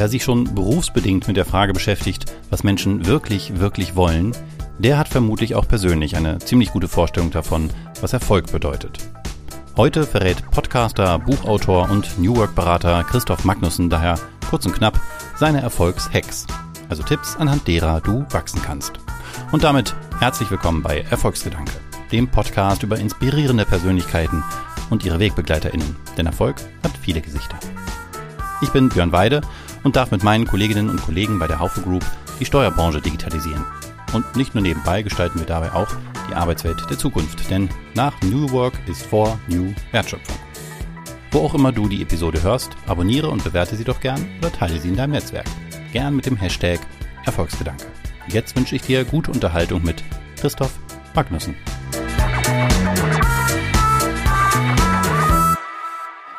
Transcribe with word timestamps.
Wer 0.00 0.08
sich 0.08 0.24
schon 0.24 0.54
berufsbedingt 0.54 1.28
mit 1.28 1.36
der 1.36 1.44
Frage 1.44 1.74
beschäftigt, 1.74 2.24
was 2.48 2.64
Menschen 2.64 3.04
wirklich, 3.04 3.58
wirklich 3.60 3.96
wollen, 3.96 4.34
der 4.78 4.96
hat 4.96 5.08
vermutlich 5.08 5.54
auch 5.54 5.68
persönlich 5.68 6.16
eine 6.16 6.38
ziemlich 6.38 6.72
gute 6.72 6.88
Vorstellung 6.88 7.30
davon, 7.30 7.68
was 8.00 8.14
Erfolg 8.14 8.50
bedeutet. 8.50 8.96
Heute 9.76 10.04
verrät 10.04 10.42
Podcaster, 10.52 11.18
Buchautor 11.18 11.90
und 11.90 12.18
New 12.18 12.34
Work-Berater 12.34 13.04
Christoph 13.04 13.44
Magnussen 13.44 13.90
daher 13.90 14.18
kurz 14.48 14.64
und 14.64 14.72
knapp 14.72 14.98
seine 15.36 15.60
Erfolgshacks, 15.60 16.46
also 16.88 17.02
Tipps, 17.02 17.36
anhand 17.36 17.68
derer 17.68 18.00
du 18.00 18.24
wachsen 18.30 18.62
kannst. 18.62 18.92
Und 19.52 19.64
damit 19.64 19.94
herzlich 20.18 20.50
willkommen 20.50 20.82
bei 20.82 21.04
Erfolgsgedanke, 21.10 21.74
dem 22.10 22.26
Podcast 22.26 22.82
über 22.82 22.98
inspirierende 22.98 23.66
Persönlichkeiten 23.66 24.42
und 24.88 25.04
ihre 25.04 25.20
WegbegleiterInnen. 25.20 25.94
Denn 26.16 26.24
Erfolg 26.24 26.56
hat 26.82 26.92
viele 27.02 27.20
Gesichter. 27.20 27.58
Ich 28.62 28.70
bin 28.72 28.90
Björn 28.90 29.12
Weide 29.12 29.40
und 29.82 29.96
darf 29.96 30.10
mit 30.10 30.22
meinen 30.22 30.46
Kolleginnen 30.46 30.90
und 30.90 31.02
Kollegen 31.02 31.38
bei 31.38 31.46
der 31.46 31.58
Haufe 31.58 31.80
Group 31.80 32.04
die 32.38 32.44
Steuerbranche 32.44 33.00
digitalisieren. 33.00 33.64
Und 34.12 34.36
nicht 34.36 34.54
nur 34.54 34.62
nebenbei 34.62 35.02
gestalten 35.02 35.38
wir 35.38 35.46
dabei 35.46 35.72
auch 35.72 35.88
die 36.28 36.34
Arbeitswelt 36.34 36.78
der 36.90 36.98
Zukunft, 36.98 37.50
denn 37.50 37.68
nach 37.94 38.14
New 38.22 38.50
Work 38.50 38.74
ist 38.86 39.06
vor 39.06 39.38
New 39.48 39.72
Wertschöpfung. 39.92 40.36
Wo 41.30 41.40
auch 41.40 41.54
immer 41.54 41.70
du 41.70 41.88
die 41.88 42.02
Episode 42.02 42.42
hörst, 42.42 42.70
abonniere 42.86 43.28
und 43.28 43.44
bewerte 43.44 43.76
sie 43.76 43.84
doch 43.84 44.00
gern 44.00 44.26
oder 44.38 44.52
teile 44.52 44.80
sie 44.80 44.88
in 44.88 44.96
deinem 44.96 45.12
Netzwerk. 45.12 45.46
Gern 45.92 46.16
mit 46.16 46.26
dem 46.26 46.36
Hashtag 46.36 46.80
Erfolgsgedanke. 47.24 47.86
Jetzt 48.28 48.56
wünsche 48.56 48.76
ich 48.76 48.82
dir 48.82 49.04
gute 49.04 49.30
Unterhaltung 49.30 49.82
mit 49.82 50.02
Christoph 50.36 50.72
Magnussen. 51.14 51.54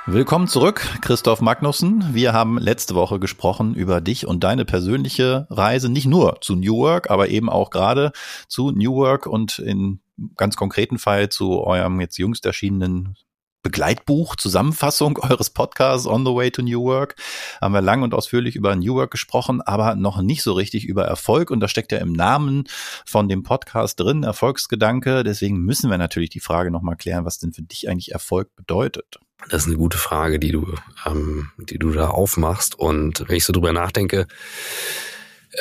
Willkommen 0.07 0.47
zurück, 0.47 0.97
Christoph 1.01 1.41
Magnussen. 1.41 2.15
Wir 2.15 2.33
haben 2.33 2.57
letzte 2.57 2.95
Woche 2.95 3.19
gesprochen 3.19 3.75
über 3.75 4.01
dich 4.01 4.25
und 4.25 4.43
deine 4.43 4.65
persönliche 4.65 5.45
Reise, 5.51 5.89
nicht 5.89 6.07
nur 6.07 6.41
zu 6.41 6.55
New 6.55 6.77
Work, 6.77 7.11
aber 7.11 7.29
eben 7.29 7.49
auch 7.49 7.69
gerade 7.69 8.11
zu 8.47 8.71
New 8.71 8.95
Work 8.95 9.27
und 9.27 9.59
in 9.59 9.99
ganz 10.37 10.55
konkreten 10.55 10.97
Fall 10.97 11.29
zu 11.29 11.61
eurem 11.61 12.01
jetzt 12.01 12.17
jüngst 12.17 12.47
erschienenen 12.47 13.15
Begleitbuch, 13.61 14.35
Zusammenfassung 14.37 15.19
eures 15.21 15.51
Podcasts 15.51 16.07
On 16.07 16.25
the 16.25 16.33
Way 16.33 16.49
to 16.49 16.63
New 16.63 16.81
Work. 16.81 17.15
Haben 17.61 17.75
wir 17.75 17.81
lang 17.81 18.01
und 18.01 18.15
ausführlich 18.15 18.55
über 18.55 18.75
New 18.75 18.95
Work 18.95 19.11
gesprochen, 19.11 19.61
aber 19.61 19.93
noch 19.93 20.19
nicht 20.23 20.41
so 20.41 20.53
richtig 20.53 20.85
über 20.85 21.05
Erfolg. 21.05 21.51
Und 21.51 21.59
das 21.59 21.69
steckt 21.69 21.91
ja 21.91 21.99
im 21.99 22.13
Namen 22.13 22.63
von 23.05 23.29
dem 23.29 23.43
Podcast 23.43 23.99
drin, 23.99 24.23
Erfolgsgedanke. 24.23 25.23
Deswegen 25.23 25.59
müssen 25.59 25.91
wir 25.91 25.99
natürlich 25.99 26.31
die 26.31 26.39
Frage 26.39 26.71
nochmal 26.71 26.95
klären, 26.95 27.23
was 27.23 27.37
denn 27.37 27.53
für 27.53 27.61
dich 27.61 27.87
eigentlich 27.87 28.11
Erfolg 28.13 28.55
bedeutet. 28.55 29.19
Das 29.49 29.63
ist 29.63 29.67
eine 29.67 29.77
gute 29.77 29.97
Frage, 29.97 30.39
die 30.39 30.51
du, 30.51 30.75
ähm, 31.05 31.49
die 31.57 31.77
du 31.79 31.91
da 31.91 32.09
aufmachst. 32.09 32.77
Und 32.77 33.27
wenn 33.27 33.35
ich 33.35 33.45
so 33.45 33.53
drüber 33.53 33.73
nachdenke, 33.73 34.27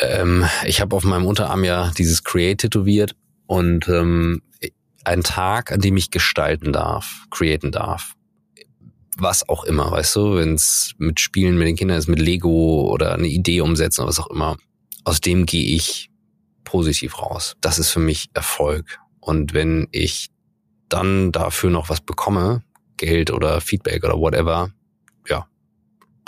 ähm, 0.01 0.45
ich 0.65 0.81
habe 0.81 0.95
auf 0.95 1.05
meinem 1.05 1.27
Unterarm 1.27 1.65
ja 1.65 1.91
dieses 1.97 2.23
Create 2.23 2.61
tätowiert 2.61 3.17
und 3.47 3.89
ähm, 3.89 4.43
ein 5.05 5.23
Tag, 5.23 5.73
an 5.73 5.81
dem 5.81 5.97
ich 5.97 6.11
gestalten 6.11 6.73
darf, 6.73 7.27
createn 7.31 7.73
darf. 7.73 8.15
Was 9.17 9.49
auch 9.49 9.65
immer, 9.65 9.91
weißt 9.91 10.17
du, 10.17 10.37
wenn 10.37 10.55
es 10.55 10.93
mit 10.99 11.21
Spielen 11.21 11.59
mit 11.59 11.67
den 11.67 11.77
Kindern 11.77 11.99
ist, 11.99 12.09
mit 12.09 12.21
Lego 12.21 12.91
oder 12.91 13.15
eine 13.15 13.27
Idee 13.27 13.61
umsetzen 13.61 14.03
oder 14.03 14.09
was 14.09 14.21
auch 14.21 14.31
immer, 14.31 14.57
aus 15.05 15.21
dem 15.21 15.47
gehe 15.47 15.75
ich 15.75 16.11
positiv 16.65 17.19
raus. 17.19 17.57
Das 17.61 17.79
ist 17.79 17.91
für 17.91 17.99
mich 17.99 18.31
Erfolg. 18.35 18.99
Und 19.19 19.53
wenn 19.53 19.89
ich 19.91 20.31
dann 20.89 21.33
dafür 21.33 21.71
noch 21.71 21.89
was 21.89 22.01
bekomme, 22.01 22.63
Geld 23.01 23.31
oder 23.31 23.63
Feedback 23.63 24.05
oder 24.05 24.19
whatever, 24.19 24.71
ja, 25.27 25.47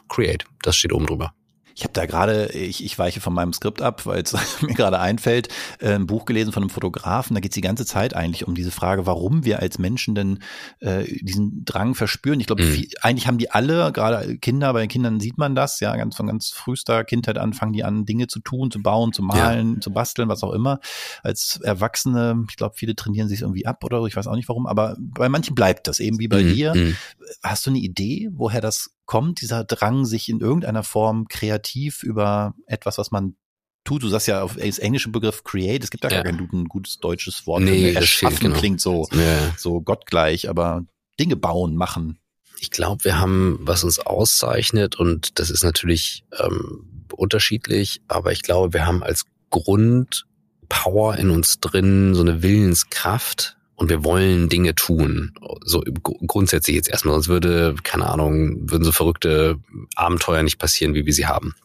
create, 0.08 0.46
das 0.62 0.76
steht 0.76 0.92
oben 0.92 1.06
drüber. 1.06 1.34
Ich 1.74 1.84
habe 1.84 1.92
da 1.92 2.06
gerade, 2.06 2.46
ich, 2.52 2.84
ich 2.84 2.98
weiche 2.98 3.20
von 3.20 3.32
meinem 3.32 3.52
Skript 3.52 3.82
ab, 3.82 4.06
weil 4.06 4.22
es 4.22 4.32
mir 4.62 4.74
gerade 4.74 4.98
einfällt, 4.98 5.48
äh, 5.80 5.94
ein 5.94 6.06
Buch 6.06 6.24
gelesen 6.24 6.52
von 6.52 6.62
einem 6.62 6.70
Fotografen. 6.70 7.34
Da 7.34 7.40
geht 7.40 7.52
es 7.52 7.54
die 7.54 7.60
ganze 7.60 7.86
Zeit 7.86 8.14
eigentlich 8.14 8.46
um 8.46 8.54
diese 8.54 8.70
Frage, 8.70 9.06
warum 9.06 9.44
wir 9.44 9.60
als 9.60 9.78
Menschen 9.78 10.14
denn 10.14 10.38
äh, 10.80 11.04
diesen 11.20 11.64
Drang 11.64 11.94
verspüren. 11.94 12.40
Ich 12.40 12.46
glaube, 12.46 12.62
mhm. 12.62 12.86
eigentlich 13.00 13.26
haben 13.26 13.38
die 13.38 13.50
alle, 13.50 13.92
gerade 13.92 14.38
Kinder, 14.38 14.72
bei 14.72 14.80
den 14.80 14.88
Kindern 14.88 15.20
sieht 15.20 15.38
man 15.38 15.54
das, 15.54 15.80
ja, 15.80 15.94
ganz 15.96 16.16
von 16.16 16.26
ganz 16.26 16.50
frühester 16.50 17.04
Kindheit 17.04 17.38
an 17.38 17.52
fangen 17.52 17.72
die 17.72 17.84
an, 17.84 18.04
Dinge 18.04 18.26
zu 18.26 18.40
tun, 18.40 18.70
zu 18.70 18.82
bauen, 18.82 19.12
zu 19.12 19.22
malen, 19.22 19.74
ja. 19.74 19.80
zu 19.80 19.92
basteln, 19.92 20.28
was 20.28 20.42
auch 20.42 20.52
immer. 20.52 20.80
Als 21.22 21.60
Erwachsene, 21.62 22.44
ich 22.48 22.56
glaube, 22.56 22.74
viele 22.76 22.96
trainieren 22.96 23.28
sich 23.28 23.42
irgendwie 23.42 23.66
ab 23.66 23.84
oder 23.84 24.00
so, 24.00 24.06
ich 24.06 24.16
weiß 24.16 24.26
auch 24.26 24.34
nicht 24.34 24.48
warum, 24.48 24.66
aber 24.66 24.96
bei 24.98 25.28
manchen 25.28 25.54
bleibt 25.54 25.86
das 25.86 26.00
eben 26.00 26.18
wie 26.18 26.28
bei 26.28 26.42
mhm. 26.42 26.54
dir. 26.54 26.74
Mhm. 26.74 26.96
Hast 27.42 27.66
du 27.66 27.70
eine 27.70 27.78
Idee, 27.78 28.30
woher 28.32 28.60
das 28.60 28.90
kommt, 29.12 29.42
dieser 29.42 29.62
Drang, 29.62 30.06
sich 30.06 30.30
in 30.30 30.40
irgendeiner 30.40 30.82
Form 30.82 31.28
kreativ 31.28 32.02
über 32.02 32.54
etwas, 32.66 32.96
was 32.96 33.10
man 33.10 33.36
tut, 33.84 34.02
du 34.02 34.08
sagst 34.08 34.26
ja 34.26 34.42
auf 34.42 34.56
das 34.56 34.78
englische 34.78 35.10
Begriff 35.10 35.44
create, 35.44 35.84
es 35.84 35.90
gibt 35.90 36.02
da 36.02 36.08
ja. 36.08 36.22
gar 36.22 36.24
kein 36.24 36.38
guten, 36.38 36.64
gutes 36.64 36.96
deutsches 36.98 37.46
Wort. 37.46 37.60
Nee, 37.60 37.92
erschaffen 37.92 38.38
genau. 38.38 38.56
klingt 38.56 38.80
so, 38.80 39.06
ja. 39.12 39.54
so 39.58 39.82
gottgleich, 39.82 40.48
aber 40.48 40.86
Dinge 41.20 41.36
bauen, 41.36 41.76
machen. 41.76 42.20
Ich 42.58 42.70
glaube, 42.70 43.04
wir 43.04 43.20
haben, 43.20 43.58
was 43.60 43.84
uns 43.84 43.98
auszeichnet, 43.98 44.96
und 44.96 45.38
das 45.38 45.50
ist 45.50 45.62
natürlich 45.62 46.24
ähm, 46.38 47.04
unterschiedlich, 47.14 48.00
aber 48.08 48.32
ich 48.32 48.40
glaube, 48.40 48.72
wir 48.72 48.86
haben 48.86 49.02
als 49.02 49.26
Grundpower 49.50 51.16
in 51.18 51.28
uns 51.28 51.60
drin 51.60 52.14
so 52.14 52.22
eine 52.22 52.42
Willenskraft, 52.42 53.58
und 53.82 53.88
wir 53.88 54.04
wollen 54.04 54.48
Dinge 54.48 54.76
tun. 54.76 55.34
So 55.64 55.82
grundsätzlich 56.04 56.76
jetzt 56.76 56.88
erstmal, 56.88 57.14
sonst 57.14 57.26
würde, 57.26 57.74
keine 57.82 58.08
Ahnung, 58.08 58.70
würden 58.70 58.84
so 58.84 58.92
verrückte 58.92 59.58
Abenteuer 59.96 60.44
nicht 60.44 60.58
passieren, 60.58 60.94
wie 60.94 61.04
wir 61.04 61.12
sie 61.12 61.26
haben. 61.26 61.56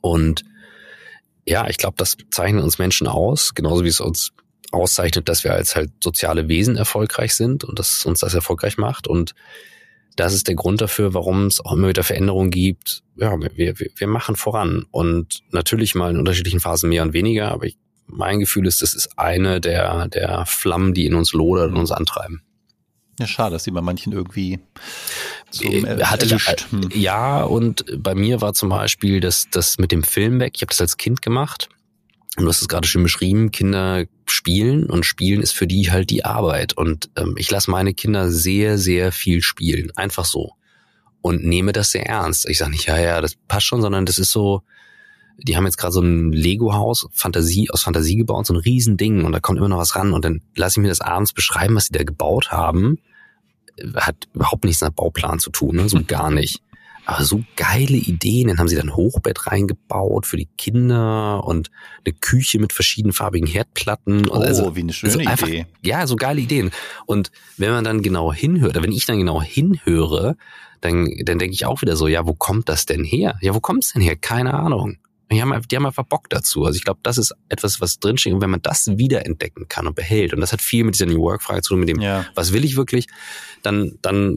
Und 0.00 0.44
ja, 1.44 1.68
ich 1.68 1.76
glaube, 1.76 1.96
das 1.96 2.16
zeichnet 2.30 2.62
uns 2.62 2.78
Menschen 2.78 3.08
aus, 3.08 3.52
genauso 3.52 3.82
wie 3.82 3.88
es 3.88 3.98
uns 3.98 4.30
auszeichnet, 4.70 5.28
dass 5.28 5.42
wir 5.42 5.52
als 5.52 5.74
halt 5.74 5.90
soziale 6.00 6.46
Wesen 6.46 6.76
erfolgreich 6.76 7.34
sind 7.34 7.64
und 7.64 7.80
dass 7.80 8.06
uns 8.06 8.20
das 8.20 8.32
erfolgreich 8.32 8.78
macht. 8.78 9.08
Und 9.08 9.34
das 10.14 10.34
ist 10.34 10.46
der 10.46 10.54
Grund 10.54 10.80
dafür, 10.80 11.14
warum 11.14 11.46
es 11.46 11.58
auch 11.58 11.72
immer 11.72 11.88
wieder 11.88 12.04
Veränderungen 12.04 12.52
gibt. 12.52 13.02
Ja, 13.16 13.36
wir, 13.40 13.50
wir, 13.56 13.88
wir 13.96 14.06
machen 14.06 14.36
voran. 14.36 14.86
Und 14.92 15.42
natürlich 15.50 15.96
mal 15.96 16.12
in 16.12 16.18
unterschiedlichen 16.18 16.60
Phasen 16.60 16.90
mehr 16.90 17.02
und 17.02 17.12
weniger, 17.12 17.50
aber 17.50 17.64
ich 17.64 17.76
mein 18.12 18.40
Gefühl 18.40 18.66
ist, 18.66 18.82
das 18.82 18.94
ist 18.94 19.18
eine 19.18 19.60
der, 19.60 20.08
der 20.08 20.44
Flammen, 20.46 20.94
die 20.94 21.06
in 21.06 21.14
uns 21.14 21.32
lodern 21.32 21.70
und 21.70 21.78
uns 21.78 21.92
antreiben. 21.92 22.42
Ja, 23.18 23.26
schade, 23.26 23.52
dass 23.52 23.64
sie 23.64 23.70
bei 23.70 23.82
manchen 23.82 24.12
irgendwie 24.12 24.60
so 25.50 25.64
äh, 25.64 26.04
hatte 26.04 26.24
erlischt. 26.24 26.66
Hm. 26.70 26.88
Ja, 26.94 27.42
und 27.42 27.84
bei 28.02 28.14
mir 28.14 28.40
war 28.40 28.54
zum 28.54 28.70
Beispiel 28.70 29.20
das, 29.20 29.48
das 29.50 29.78
mit 29.78 29.92
dem 29.92 30.02
Film 30.02 30.40
weg. 30.40 30.52
Ich 30.56 30.62
habe 30.62 30.70
das 30.70 30.80
als 30.80 30.96
Kind 30.96 31.20
gemacht. 31.20 31.68
Und 32.36 32.44
du 32.44 32.48
hast 32.48 32.62
es 32.62 32.68
gerade 32.68 32.86
schon 32.86 33.02
beschrieben, 33.02 33.50
Kinder 33.50 34.06
spielen 34.24 34.88
und 34.88 35.04
spielen 35.04 35.42
ist 35.42 35.52
für 35.52 35.66
die 35.66 35.90
halt 35.90 36.08
die 36.08 36.24
Arbeit. 36.24 36.72
Und 36.72 37.10
ähm, 37.16 37.34
ich 37.36 37.50
lasse 37.50 37.70
meine 37.70 37.92
Kinder 37.92 38.30
sehr, 38.30 38.78
sehr 38.78 39.12
viel 39.12 39.42
spielen. 39.42 39.90
Einfach 39.96 40.24
so. 40.24 40.52
Und 41.20 41.44
nehme 41.44 41.72
das 41.72 41.90
sehr 41.90 42.06
ernst. 42.06 42.48
Ich 42.48 42.56
sage 42.56 42.70
nicht, 42.70 42.86
ja, 42.86 42.98
ja, 42.98 43.20
das 43.20 43.34
passt 43.48 43.66
schon, 43.66 43.82
sondern 43.82 44.06
das 44.06 44.18
ist 44.18 44.30
so, 44.30 44.62
die 45.42 45.56
haben 45.56 45.64
jetzt 45.64 45.78
gerade 45.78 45.92
so 45.92 46.00
ein 46.00 46.32
Lego-Haus 46.32 47.08
Fantasie, 47.12 47.70
aus 47.70 47.82
Fantasie 47.82 48.16
gebaut, 48.16 48.46
so 48.46 48.54
ein 48.54 48.60
Riesending 48.60 49.24
und 49.24 49.32
da 49.32 49.40
kommt 49.40 49.58
immer 49.58 49.68
noch 49.68 49.78
was 49.78 49.96
ran 49.96 50.12
und 50.12 50.24
dann 50.24 50.42
lasse 50.54 50.78
ich 50.78 50.82
mir 50.82 50.88
das 50.88 51.00
abends 51.00 51.32
beschreiben, 51.32 51.74
was 51.74 51.86
sie 51.86 51.92
da 51.92 52.04
gebaut 52.04 52.50
haben. 52.50 52.98
Hat 53.96 54.28
überhaupt 54.34 54.64
nichts 54.64 54.82
nach 54.82 54.90
Bauplan 54.90 55.38
zu 55.38 55.50
tun, 55.50 55.76
ne? 55.76 55.88
so 55.88 56.00
gar 56.06 56.30
nicht. 56.30 56.62
Aber 57.06 57.24
so 57.24 57.42
geile 57.56 57.96
Ideen. 57.96 58.48
Dann 58.48 58.58
haben 58.58 58.68
sie 58.68 58.76
dann 58.76 58.94
Hochbett 58.94 59.46
reingebaut 59.46 60.26
für 60.26 60.36
die 60.36 60.48
Kinder 60.58 61.42
und 61.44 61.70
eine 62.04 62.14
Küche 62.14 62.60
mit 62.60 62.72
verschiedenfarbigen 62.72 63.48
Herdplatten. 63.48 64.28
Oh, 64.28 64.34
also, 64.34 64.76
wie 64.76 64.80
eine 64.80 64.92
schöne 64.92 65.14
also 65.14 65.28
einfach, 65.28 65.48
Idee. 65.48 65.66
Ja, 65.82 66.06
so 66.06 66.14
geile 66.14 66.40
Ideen. 66.40 66.70
Und 67.06 67.32
wenn 67.56 67.72
man 67.72 67.84
dann 67.84 68.02
genau 68.02 68.32
hinhört, 68.32 68.80
wenn 68.80 68.92
ich 68.92 69.06
dann 69.06 69.18
genau 69.18 69.42
hinhöre, 69.42 70.36
dann, 70.82 71.10
dann 71.24 71.38
denke 71.38 71.54
ich 71.54 71.66
auch 71.66 71.82
wieder 71.82 71.96
so, 71.96 72.06
ja, 72.06 72.26
wo 72.26 72.34
kommt 72.34 72.68
das 72.68 72.86
denn 72.86 73.02
her? 73.02 73.36
Ja, 73.40 73.54
wo 73.54 73.60
kommt 73.60 73.84
es 73.84 73.92
denn 73.92 74.02
her? 74.02 74.16
Keine 74.16 74.54
Ahnung. 74.54 74.98
Die 75.32 75.40
haben, 75.40 75.62
die 75.68 75.76
haben 75.76 75.86
einfach 75.86 76.04
Bock 76.04 76.28
dazu. 76.28 76.64
Also 76.64 76.76
ich 76.76 76.84
glaube, 76.84 77.00
das 77.02 77.18
ist 77.18 77.34
etwas, 77.48 77.80
was 77.80 78.00
drinsteht. 78.00 78.32
Und 78.32 78.40
wenn 78.40 78.50
man 78.50 78.62
das 78.62 78.88
wiederentdecken 78.98 79.68
kann 79.68 79.86
und 79.86 79.94
behält, 79.94 80.34
und 80.34 80.40
das 80.40 80.52
hat 80.52 80.60
viel 80.60 80.84
mit 80.84 80.94
dieser 80.94 81.06
New 81.06 81.20
Work-Frage 81.20 81.62
zu 81.62 81.70
tun, 81.70 81.80
mit 81.80 81.88
dem, 81.88 82.00
ja. 82.00 82.26
was 82.34 82.52
will 82.52 82.64
ich 82.64 82.76
wirklich, 82.76 83.06
dann, 83.62 83.98
dann, 84.02 84.36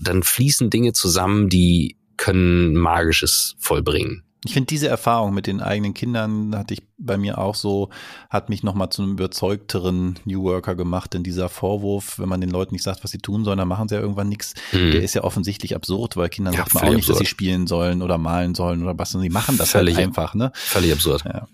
dann 0.00 0.22
fließen 0.22 0.70
Dinge 0.70 0.92
zusammen, 0.94 1.48
die 1.48 1.96
können 2.16 2.74
Magisches 2.74 3.56
vollbringen. 3.58 4.22
Ich 4.44 4.54
finde 4.54 4.66
diese 4.66 4.88
Erfahrung 4.88 5.34
mit 5.34 5.46
den 5.46 5.60
eigenen 5.60 5.94
Kindern 5.94 6.56
hatte 6.56 6.74
ich 6.74 6.82
bei 7.04 7.16
mir 7.16 7.38
auch 7.38 7.54
so, 7.54 7.88
hat 8.30 8.48
mich 8.48 8.62
nochmal 8.62 8.90
zu 8.90 9.02
einem 9.02 9.12
überzeugteren 9.12 10.18
New 10.24 10.42
Worker 10.44 10.74
gemacht, 10.74 11.14
denn 11.14 11.22
dieser 11.22 11.48
Vorwurf, 11.48 12.18
wenn 12.18 12.28
man 12.28 12.40
den 12.40 12.50
Leuten 12.50 12.74
nicht 12.74 12.84
sagt, 12.84 13.04
was 13.04 13.10
sie 13.10 13.18
tun 13.18 13.44
sollen, 13.44 13.58
dann 13.58 13.68
machen 13.68 13.88
sie 13.88 13.94
ja 13.94 14.00
irgendwann 14.00 14.28
nichts, 14.28 14.54
mhm. 14.72 14.92
der 14.92 15.02
ist 15.02 15.14
ja 15.14 15.24
offensichtlich 15.24 15.74
absurd, 15.74 16.16
weil 16.16 16.28
Kindern 16.28 16.54
ja, 16.54 16.60
sagt 16.60 16.74
man 16.74 16.84
auch 16.84 16.88
nicht, 16.90 16.98
absurd. 16.98 17.10
dass 17.10 17.18
sie 17.18 17.26
spielen 17.26 17.66
sollen 17.66 18.02
oder 18.02 18.18
malen 18.18 18.54
sollen 18.54 18.82
oder 18.82 18.98
was, 18.98 19.12
sie 19.12 19.30
machen 19.30 19.58
das 19.58 19.74
halt 19.74 19.82
völlig, 19.82 19.96
halt 19.96 20.06
einfach, 20.06 20.34
ne? 20.34 20.52
Völlig 20.54 20.92
absurd. 20.92 21.24
Ja. 21.24 21.46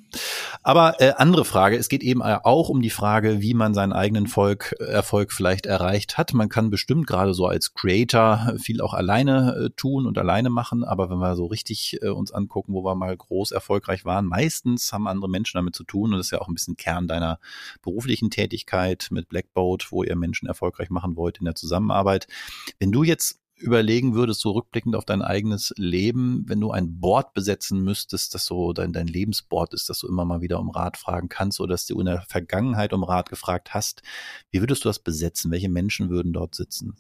Aber 0.63 1.01
äh, 1.01 1.13
andere 1.17 1.45
Frage, 1.45 1.77
es 1.77 1.89
geht 1.89 2.03
eben 2.03 2.23
auch 2.23 2.69
um 2.69 2.83
die 2.83 2.91
Frage, 2.91 3.41
wie 3.41 3.55
man 3.55 3.75
seinen 3.75 3.93
eigenen 3.93 4.27
Volk, 4.27 4.75
Erfolg 4.79 5.33
vielleicht 5.33 5.67
erreicht 5.67 6.19
hat. 6.19 6.35
Man 6.35 6.49
kann 6.49 6.71
bestimmt 6.71 7.07
gerade 7.07 7.35
so 7.35 7.47
als 7.47 7.75
Creator 7.75 8.55
viel 8.59 8.81
auch 8.81 8.95
alleine 8.95 9.67
äh, 9.67 9.71
tun 9.77 10.07
und 10.07 10.19
alleine 10.19 10.51
machen, 10.51 10.85
aber 10.85 11.11
wenn 11.11 11.19
wir 11.19 11.37
so 11.37 11.47
richtig 11.47 11.99
äh, 12.03 12.09
uns 12.09 12.33
angucken, 12.33 12.75
wo 12.75 12.85
wir 12.85 12.95
mal 12.95 13.17
groß 13.17 13.53
erfolgreich 13.53 14.05
waren, 14.05 14.27
meistens 14.27 14.93
haben 14.93 15.07
andere 15.07 15.31
Menschen 15.31 15.38
damit 15.55 15.75
zu 15.75 15.85
tun 15.85 16.13
und 16.13 16.19
das 16.19 16.27
ist 16.27 16.31
ja 16.33 16.41
auch 16.41 16.49
ein 16.49 16.55
bisschen 16.55 16.77
Kern 16.77 17.09
deiner 17.09 17.39
beruflichen 17.83 18.31
Tätigkeit 18.31 19.09
mit 19.11 19.29
Blackboat, 19.29 19.91
wo 19.91 20.03
ihr 20.03 20.17
Menschen 20.17 20.49
erfolgreich 20.49 20.91
machen 20.91 21.17
wollt 21.17 21.39
in 21.39 21.45
der 21.45 21.55
Zusammenarbeit. 21.55 22.27
Wenn 22.79 22.93
du 22.93 23.03
jetzt 23.03 23.41
überlegen 23.59 24.15
würdest, 24.15 24.41
so 24.41 24.53
rückblickend 24.53 24.95
auf 24.95 25.05
dein 25.05 25.23
eigenes 25.23 25.73
Leben, 25.77 26.45
wenn 26.47 26.61
du 26.61 26.71
ein 26.71 27.01
Board 27.01 27.35
besetzen 27.35 27.83
müsstest, 27.83 28.35
das 28.35 28.47
so 28.47 28.73
dein, 28.73 28.93
dein 28.93 29.07
Lebensboard 29.07 29.75
ist, 29.75 29.89
dass 29.89 30.01
du 30.01 30.09
immer 30.09 30.25
mal 30.25 30.41
wieder 30.41 30.61
um 30.61 30.71
Rat 30.71 30.97
fragen 30.97 31.29
kannst 31.29 31.61
oder 31.61 31.75
dass 31.75 31.87
du 31.87 31.99
in 31.99 32.07
der 32.07 32.23
Vergangenheit 32.23 32.93
um 32.93 33.03
Rat 33.03 33.29
gefragt 33.29 33.75
hast, 33.75 34.03
wie 34.51 34.61
würdest 34.61 34.85
du 34.85 34.89
das 34.89 35.01
besetzen? 35.01 35.51
Welche 35.51 35.69
Menschen 35.69 36.11
würden 36.11 36.33
dort 36.33 36.55
sitzen? 36.55 36.97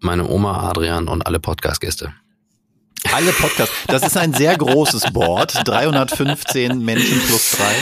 Meine 0.00 0.28
Oma, 0.28 0.68
Adrian 0.68 1.08
und 1.08 1.26
alle 1.26 1.40
Podcast-Gäste. 1.40 2.14
Alle 3.16 3.32
Podcasts. 3.32 3.74
Das 3.86 4.02
ist 4.02 4.18
ein 4.18 4.34
sehr 4.34 4.58
großes 4.58 5.10
Board. 5.10 5.54
315 5.64 6.84
Menschen 6.84 7.18
plus 7.20 7.52
drei. 7.52 7.74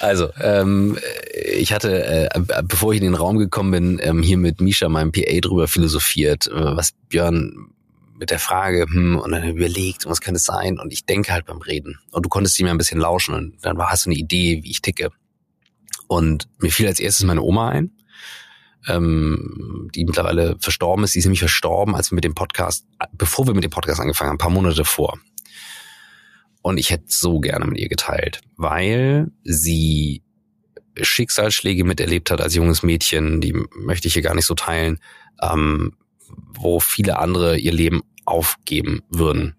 Also, 0.00 0.30
ähm, 0.42 0.98
ich 1.32 1.72
hatte, 1.72 2.28
äh, 2.34 2.40
bevor 2.64 2.92
ich 2.92 2.98
in 2.98 3.04
den 3.04 3.14
Raum 3.14 3.38
gekommen 3.38 3.70
bin, 3.70 4.00
ähm, 4.02 4.20
hier 4.20 4.36
mit 4.36 4.60
Misha, 4.60 4.88
meinem 4.88 5.12
PA, 5.12 5.38
drüber 5.40 5.68
philosophiert, 5.68 6.48
äh, 6.48 6.76
was 6.76 6.90
Björn 7.08 7.68
mit 8.18 8.32
der 8.32 8.40
Frage, 8.40 8.84
hm, 8.90 9.16
und 9.20 9.30
dann 9.30 9.48
überlegt, 9.48 10.06
was 10.06 10.20
könnte 10.20 10.38
es 10.38 10.44
sein? 10.44 10.80
Und 10.80 10.92
ich 10.92 11.04
denke 11.04 11.32
halt 11.32 11.46
beim 11.46 11.58
Reden. 11.58 12.00
Und 12.10 12.26
du 12.26 12.28
konntest 12.28 12.58
ihm 12.58 12.66
ein 12.66 12.76
bisschen 12.76 12.98
lauschen 12.98 13.34
und 13.34 13.58
dann 13.62 13.78
hast 13.78 14.06
du 14.06 14.10
eine 14.10 14.18
Idee, 14.18 14.64
wie 14.64 14.72
ich 14.72 14.82
ticke. 14.82 15.10
Und 16.08 16.48
mir 16.58 16.72
fiel 16.72 16.88
als 16.88 16.98
erstes 16.98 17.24
meine 17.24 17.42
Oma 17.42 17.68
ein 17.68 17.92
ähm, 18.88 19.90
die 19.94 20.04
mittlerweile 20.04 20.56
verstorben 20.58 21.04
ist. 21.04 21.14
Die 21.14 21.18
ist 21.18 21.24
nämlich 21.24 21.40
verstorben, 21.40 21.94
als 21.94 22.10
wir 22.10 22.16
mit 22.16 22.24
dem 22.24 22.34
Podcast, 22.34 22.86
bevor 23.12 23.46
wir 23.46 23.54
mit 23.54 23.64
dem 23.64 23.70
Podcast 23.70 24.00
angefangen 24.00 24.30
haben, 24.30 24.36
ein 24.36 24.38
paar 24.38 24.50
Monate 24.50 24.84
vor. 24.84 25.18
Und 26.62 26.78
ich 26.78 26.90
hätte 26.90 27.04
so 27.08 27.40
gerne 27.40 27.66
mit 27.66 27.78
ihr 27.78 27.88
geteilt, 27.88 28.40
weil 28.56 29.30
sie 29.44 30.22
Schicksalsschläge 31.00 31.84
miterlebt 31.84 32.30
hat 32.30 32.40
als 32.40 32.54
junges 32.54 32.82
Mädchen, 32.82 33.40
die 33.40 33.54
möchte 33.74 34.08
ich 34.08 34.14
hier 34.14 34.22
gar 34.22 34.34
nicht 34.34 34.46
so 34.46 34.54
teilen, 34.54 34.98
ähm, 35.40 35.94
wo 36.52 36.80
viele 36.80 37.18
andere 37.18 37.58
ihr 37.58 37.72
Leben 37.72 38.02
aufgeben 38.24 39.02
würden. 39.08 39.56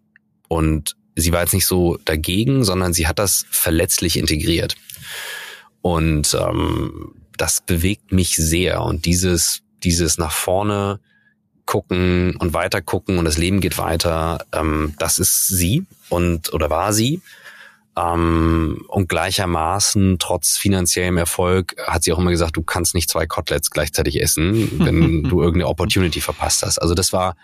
Und 0.47 0.95
sie 1.15 1.31
war 1.31 1.41
jetzt 1.41 1.53
nicht 1.53 1.65
so 1.65 1.97
dagegen, 2.05 2.63
sondern 2.63 2.93
sie 2.93 3.07
hat 3.07 3.19
das 3.19 3.45
verletzlich 3.49 4.17
integriert. 4.17 4.75
Und 5.81 6.37
ähm, 6.39 7.20
das 7.41 7.59
bewegt 7.59 8.11
mich 8.11 8.35
sehr. 8.35 8.83
Und 8.83 9.05
dieses, 9.05 9.63
dieses 9.81 10.19
nach 10.19 10.31
vorne 10.31 10.99
gucken 11.65 12.35
und 12.35 12.53
weiter 12.53 12.81
gucken 12.81 13.17
und 13.17 13.25
das 13.25 13.39
Leben 13.39 13.61
geht 13.61 13.79
weiter, 13.79 14.45
ähm, 14.53 14.93
das 14.99 15.17
ist 15.17 15.47
sie 15.47 15.85
und 16.09 16.53
oder 16.53 16.69
war 16.69 16.93
sie. 16.93 17.19
Ähm, 17.97 18.85
und 18.87 19.09
gleichermaßen, 19.09 20.19
trotz 20.19 20.57
finanziellem 20.57 21.17
Erfolg, 21.17 21.75
hat 21.87 22.03
sie 22.03 22.13
auch 22.13 22.19
immer 22.19 22.29
gesagt, 22.29 22.57
du 22.57 22.61
kannst 22.61 22.93
nicht 22.93 23.09
zwei 23.09 23.25
Koteletts 23.25 23.71
gleichzeitig 23.71 24.21
essen, 24.21 24.85
wenn 24.85 25.23
du 25.29 25.41
irgendeine 25.41 25.67
Opportunity 25.67 26.21
verpasst 26.21 26.61
hast. 26.61 26.77
Also 26.77 26.93
das 26.93 27.11
war, 27.11 27.35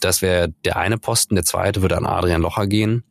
das 0.00 0.22
wäre 0.22 0.54
der 0.64 0.76
eine 0.76 0.96
Posten. 0.96 1.34
Der 1.34 1.44
zweite 1.44 1.82
würde 1.82 1.98
an 1.98 2.06
Adrian 2.06 2.40
Locher 2.40 2.66
gehen. 2.66 3.04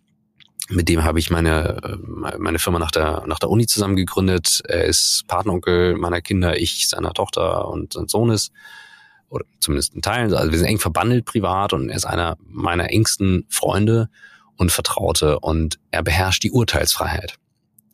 Mit 0.71 0.89
dem 0.89 1.03
habe 1.03 1.19
ich 1.19 1.29
meine, 1.29 1.77
äh, 1.83 2.38
meine 2.38 2.59
Firma 2.59 2.79
nach 2.79 2.91
der, 2.91 3.23
nach 3.27 3.39
der 3.39 3.50
Uni 3.50 3.68
zusammen 3.68 3.95
gegründet. 3.95 4.62
Er 4.68 4.85
ist 4.85 5.25
Partneronkel 5.27 5.97
meiner 5.97 6.21
Kinder, 6.21 6.57
ich 6.57 6.89
seiner 6.89 7.13
Tochter 7.13 7.68
und 7.68 7.94
sein 7.94 8.07
Sohn 8.07 8.29
ist, 8.29 8.51
oder 9.29 9.45
zumindest 9.59 9.95
in 9.95 10.01
Teilen. 10.01 10.33
Also 10.33 10.51
wir 10.51 10.57
sind 10.57 10.68
eng 10.68 10.79
verbandelt 10.79 11.25
privat 11.25 11.73
und 11.73 11.89
er 11.89 11.95
ist 11.95 12.06
einer 12.06 12.38
meiner 12.47 12.89
engsten 12.89 13.45
Freunde 13.50 14.09
und 14.57 14.71
Vertraute 14.71 15.39
und 15.39 15.79
er 15.89 16.03
beherrscht 16.03 16.44
die 16.44 16.51
Urteilsfreiheit. 16.51 17.35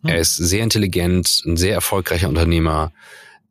Hm. 0.02 0.10
Er 0.10 0.18
ist 0.20 0.36
sehr 0.36 0.64
intelligent, 0.64 1.44
ein 1.46 1.58
sehr 1.58 1.74
erfolgreicher 1.74 2.30
Unternehmer, 2.30 2.92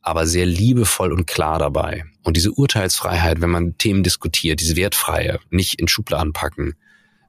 aber 0.03 0.27
sehr 0.27 0.47
liebevoll 0.47 1.13
und 1.13 1.27
klar 1.27 1.59
dabei. 1.59 2.05
Und 2.23 2.37
diese 2.37 2.53
Urteilsfreiheit, 2.53 3.41
wenn 3.41 3.51
man 3.51 3.79
Themen 3.79 4.03
diskutiert, 4.03 4.61
diese 4.61 4.77
wertfreie, 4.77 5.41
nicht 5.51 5.81
in 5.81 5.89
Schubladen 5.89 6.33
packen, 6.33 6.75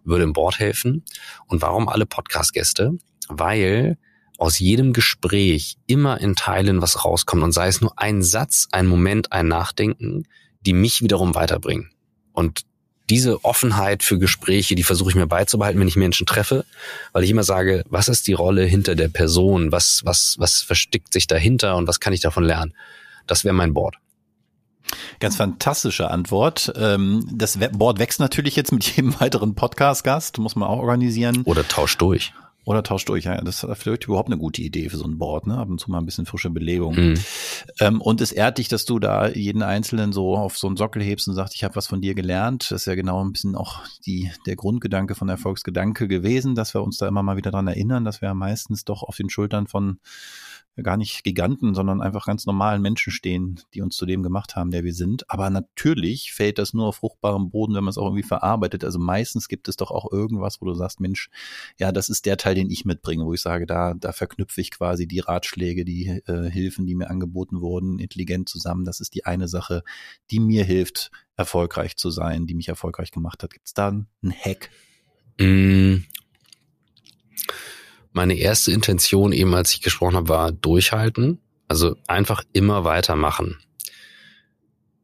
würde 0.08 0.24
im 0.24 0.34
Board 0.34 0.60
helfen. 0.60 1.04
Und 1.46 1.62
warum 1.62 1.88
alle 1.88 2.06
Podcast-Gäste? 2.06 2.94
Weil 3.28 3.98
aus 4.38 4.60
jedem 4.60 4.94
Gespräch 4.94 5.78
immer 5.88 6.20
in 6.22 6.36
Teilen 6.36 6.82
was 6.82 7.04
rauskommt 7.04 7.44
und 7.44 7.52
sei 7.52 7.68
es 7.68 7.82
nur 7.82 7.98
ein 7.98 8.22
Satz, 8.22 8.68
ein 8.72 8.88
Moment, 8.88 9.32
ein 9.32 9.48
Nachdenken, 9.48 10.24
die 10.62 10.74
mich 10.74 11.02
wiederum 11.02 11.36
weiterbringen. 11.36 11.92
Und 12.34 12.62
diese 13.10 13.44
Offenheit 13.46 14.04
für 14.04 14.20
Gespräche, 14.20 14.76
die 14.76 14.84
versuche 14.84 15.10
ich 15.10 15.16
mir 15.16 15.28
beizubehalten, 15.28 15.80
wenn 15.80 15.88
ich 15.88 15.96
Menschen 15.96 16.26
treffe, 16.26 16.66
weil 17.14 17.24
ich 17.24 17.30
immer 17.30 17.44
sage, 17.44 17.84
was 17.90 18.10
ist 18.10 18.28
die 18.28 18.34
Rolle 18.34 18.66
hinter 18.66 18.96
der 18.96 19.08
Person? 19.08 19.72
Was, 19.72 20.02
was, 20.04 20.36
was 20.40 20.62
versteckt 20.62 21.14
sich 21.14 21.26
dahinter 21.26 21.78
und 21.78 21.88
was 21.88 22.00
kann 22.00 22.14
ich 22.14 22.20
davon 22.20 22.44
lernen? 22.44 22.74
Das 23.26 23.44
wäre 23.44 23.54
mein 23.54 23.74
Board. 23.74 23.96
Ganz 25.20 25.36
fantastische 25.36 26.10
Antwort. 26.10 26.72
Ähm, 26.76 27.28
das 27.32 27.58
Board 27.74 28.00
wächst 28.00 28.20
natürlich 28.20 28.56
jetzt 28.56 28.72
mit 28.72 28.96
jedem 28.96 29.20
weiteren 29.20 29.56
Podcast-Gast, 29.56 30.38
muss 30.40 30.56
man 30.56 30.70
auch 30.70 30.80
organisieren. 30.80 31.42
Oder 31.46 31.68
tauscht 31.68 32.02
durch. 32.02 32.34
Oder 32.68 32.84
tauscht 32.84 33.08
durch, 33.08 33.24
ja. 33.24 33.40
Das 33.40 33.64
ist 33.64 33.78
vielleicht 33.78 34.08
überhaupt 34.08 34.28
eine 34.28 34.38
gute 34.38 34.62
Idee 34.62 34.90
für 34.90 34.98
so 34.98 35.06
ein 35.06 35.18
Board, 35.18 35.48
ne? 35.48 35.58
Ab 35.58 35.70
und 35.70 35.80
zu 35.80 35.90
mal 35.90 36.00
ein 36.00 36.06
bisschen 36.06 36.26
frische 36.26 36.50
Belegung. 36.50 36.96
Mhm. 36.96 37.14
Ähm, 37.80 38.02
und 38.02 38.20
es 38.20 38.34
ehrt 38.34 38.58
dich, 38.58 38.68
dass 38.68 38.84
du 38.84 39.00
da 39.00 39.30
jeden 39.30 39.64
Einzelnen 39.64 40.12
so 40.12 40.36
auf 40.36 40.58
so 40.58 40.68
einen 40.68 40.76
Sockel 40.76 41.02
hebst 41.02 41.30
und 41.30 41.34
sagst, 41.34 41.56
ich 41.56 41.64
habe 41.64 41.78
was 41.78 41.88
von 41.88 42.02
dir 42.02 42.14
gelernt. 42.14 42.70
Das 42.70 42.82
ist 42.82 42.86
ja 42.86 42.96
genau 42.96 43.24
ein 43.24 43.32
bisschen 43.32 43.56
auch 43.56 43.84
die, 44.06 44.32
der 44.48 44.58
Grundgedanke 44.58 45.16
von 45.16 45.30
Erfolgsgedanke 45.30 46.10
gewesen, 46.10 46.56
dass 46.56 46.74
wir 46.74 46.84
uns 46.84 46.98
da 46.98 47.08
immer 47.08 47.24
mal 47.24 47.38
wieder 47.38 47.52
dran 47.52 47.70
erinnern, 47.70 48.04
dass 48.04 48.22
wir 48.22 48.34
meistens 48.34 48.84
doch 48.84 49.02
auf 49.02 49.16
den 49.16 49.30
Schultern 49.30 49.68
von 49.68 50.00
gar 50.84 50.98
nicht 50.98 51.24
Giganten, 51.24 51.74
sondern 51.74 52.02
einfach 52.02 52.26
ganz 52.26 52.46
normalen 52.46 52.82
Menschen 52.82 53.12
stehen, 53.12 53.60
die 53.74 53.82
uns 53.82 53.96
zu 53.96 54.06
dem 54.06 54.24
gemacht 54.24 54.56
haben, 54.56 54.72
der 54.72 54.84
wir 54.84 54.94
sind. 54.94 55.30
Aber 55.30 55.50
natürlich 55.50 56.34
fällt 56.34 56.60
das 56.60 56.74
nur 56.74 56.88
auf 56.88 56.98
fruchtbarem 56.98 57.50
Boden, 57.50 57.74
wenn 57.74 57.84
man 57.84 57.90
es 57.90 57.98
auch 57.98 58.06
irgendwie 58.06 58.24
verarbeitet. 58.24 58.84
Also 58.84 59.00
meistens 59.00 59.48
gibt 59.48 59.68
es 59.68 59.76
doch 59.76 59.92
auch 59.92 60.12
irgendwas, 60.12 60.62
wo 60.62 60.66
du 60.66 60.74
sagst, 60.74 61.00
Mensch, 61.00 61.30
ja, 61.80 61.92
das 61.92 62.10
ist 62.10 62.26
der 62.26 62.38
Teil, 62.38 62.56
den 62.58 62.72
ich 62.72 62.86
mitbringe, 62.86 63.24
wo 63.24 63.34
ich 63.34 63.42
sage, 63.42 63.68
da, 63.68 63.94
da 63.94 64.12
verknüpfe 64.12 64.60
ich 64.62 64.72
quasi 64.72 65.08
die 65.08 65.20
Ratschläge, 65.20 65.86
die 65.86 66.08
äh, 66.26 66.50
Hilfen, 66.50 66.88
die 66.88 66.96
mir 66.96 67.12
angeboten 67.12 67.62
wurden, 67.62 68.00
intelligent 68.00 68.50
zusammen. 68.50 68.84
Das 68.84 69.00
ist 69.00 69.14
die 69.14 69.26
eine 69.26 69.48
Sache, 69.48 69.84
die 70.32 70.40
mir 70.40 70.64
hilft, 70.64 71.12
erfolgreich 71.36 71.98
zu 71.98 72.10
sein, 72.10 72.48
die 72.48 72.56
mich 72.56 72.68
erfolgreich 72.68 73.12
gemacht 73.12 73.44
hat. 73.44 73.54
Gibt 73.54 73.68
es 73.68 73.76
da 73.76 73.90
einen 73.90 74.08
Hack? 74.32 74.72
Mm, 75.40 75.98
meine 78.12 78.34
erste 78.34 78.72
Intention 78.72 79.34
eben, 79.34 79.54
als 79.54 79.74
ich 79.74 79.82
gesprochen 79.82 80.16
habe, 80.16 80.30
war 80.30 80.52
durchhalten. 80.52 81.40
Also 81.68 81.96
einfach 82.08 82.44
immer 82.54 82.84
weitermachen. 82.86 83.58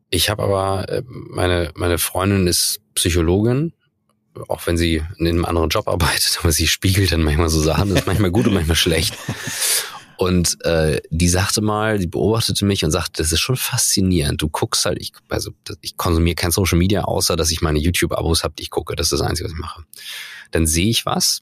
Ich 0.10 0.30
habe 0.30 0.44
aber, 0.44 0.90
äh, 0.90 1.04
meine, 1.06 1.72
meine 1.76 2.00
Freundin 2.00 2.48
ist 2.48 2.82
Psychologin, 2.96 3.74
auch 4.48 4.66
wenn 4.68 4.78
sie 4.78 5.04
in 5.18 5.28
einem 5.28 5.46
anderen 5.46 5.70
Job 5.70 5.88
arbeitet, 5.88 6.38
aber 6.42 6.52
sie 6.52 6.68
spiegelt 6.68 7.12
dann 7.12 7.24
manchmal 7.24 7.50
so 7.50 7.62
Sachen, 7.62 7.90
das 7.90 8.00
ist 8.00 8.08
manchmal 8.08 8.32
gut 8.32 8.48
und 8.48 8.54
manchmal 8.54 8.76
schlecht. 8.76 9.18
Und 10.18 10.64
äh, 10.64 11.02
die 11.10 11.28
sagte 11.28 11.62
mal, 11.62 12.00
die 12.00 12.08
beobachtete 12.08 12.66
mich 12.66 12.86
und 12.86 12.92
sagte, 12.92 13.22
das 13.22 13.32
ist 13.32 13.40
schon 13.40 13.56
faszinierend. 13.58 14.42
Du 14.42 14.48
guckst 14.48 14.86
halt, 14.86 15.02
ich, 15.02 15.12
also 15.28 15.52
ich 15.82 15.98
konsumiere 15.98 16.36
kein 16.36 16.52
Social 16.52 16.78
Media, 16.78 17.04
außer 17.04 17.36
dass 17.36 17.52
ich 17.52 17.62
meine 17.62 17.80
YouTube-Abos 17.80 18.44
habe, 18.44 18.54
die 18.58 18.64
ich 18.64 18.70
gucke. 18.70 18.96
Das 18.96 19.08
ist 19.08 19.20
das 19.20 19.22
Einzige, 19.28 19.50
was 19.50 19.54
ich 19.54 19.60
mache. 19.60 19.84
Dann 20.52 20.68
sehe 20.68 20.90
ich 20.90 21.06
was 21.06 21.42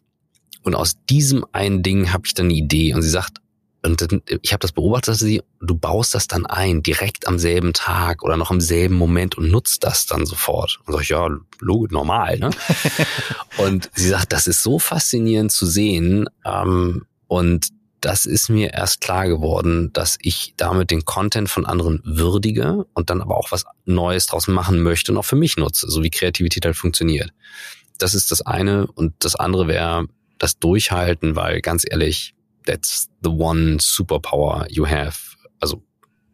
und 0.63 0.75
aus 0.75 0.95
diesem 1.09 1.45
einen 1.51 1.83
Ding 1.83 2.13
habe 2.13 2.23
ich 2.25 2.33
dann 2.33 2.47
eine 2.47 2.55
Idee. 2.55 2.93
Und 2.93 3.01
sie 3.01 3.09
sagt, 3.09 3.37
und 3.83 4.21
ich 4.41 4.53
habe 4.53 4.59
das 4.59 4.73
beobachtet, 4.73 5.07
dass 5.09 5.19
sie, 5.19 5.41
du 5.59 5.75
baust 5.75 6.13
das 6.13 6.27
dann 6.27 6.45
ein, 6.45 6.83
direkt 6.83 7.27
am 7.27 7.39
selben 7.39 7.73
Tag 7.73 8.21
oder 8.21 8.37
noch 8.37 8.51
im 8.51 8.61
selben 8.61 8.95
Moment 8.95 9.37
und 9.37 9.49
nutzt 9.49 9.83
das 9.83 10.05
dann 10.05 10.25
sofort. 10.27 10.79
Und 10.85 10.93
sag 10.93 11.01
ich, 11.01 11.09
ja, 11.09 11.27
logisch, 11.59 11.91
normal, 11.91 12.37
ne? 12.37 12.51
und 13.57 13.89
sie 13.95 14.09
sagt, 14.09 14.33
das 14.33 14.45
ist 14.45 14.61
so 14.61 14.77
faszinierend 14.77 15.51
zu 15.51 15.65
sehen. 15.65 16.29
Ähm, 16.45 17.05
und 17.27 17.69
das 18.01 18.25
ist 18.25 18.49
mir 18.49 18.73
erst 18.73 19.01
klar 19.01 19.27
geworden, 19.27 19.91
dass 19.93 20.17
ich 20.21 20.53
damit 20.57 20.91
den 20.91 21.05
Content 21.05 21.49
von 21.49 21.65
anderen 21.65 22.01
würdige 22.03 22.85
und 22.93 23.09
dann 23.09 23.21
aber 23.21 23.37
auch 23.37 23.51
was 23.51 23.65
Neues 23.85 24.27
draus 24.27 24.47
machen 24.47 24.81
möchte 24.81 25.11
und 25.11 25.17
auch 25.17 25.25
für 25.25 25.35
mich 25.35 25.57
nutze, 25.57 25.89
so 25.89 26.03
wie 26.03 26.09
Kreativität 26.11 26.65
halt 26.65 26.75
funktioniert. 26.75 27.31
Das 27.97 28.13
ist 28.13 28.31
das 28.31 28.41
eine. 28.41 28.85
Und 28.87 29.13
das 29.19 29.35
andere 29.35 29.67
wäre, 29.67 30.05
das 30.37 30.59
durchhalten, 30.59 31.35
weil 31.35 31.61
ganz 31.61 31.83
ehrlich, 31.87 32.33
that's 32.65 33.09
the 33.23 33.29
one 33.29 33.77
superpower 33.79 34.65
you 34.69 34.87
have. 34.87 35.17
Also 35.59 35.83